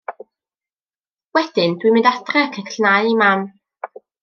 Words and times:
Wedyn 1.39 1.77
dw 1.83 1.87
i'n 1.91 1.95
mynd 1.97 2.09
adra 2.13 2.43
ac 2.47 2.59
yn 2.65 2.73
'llnau 2.73 3.13
i 3.13 3.15
mam. 3.23 3.47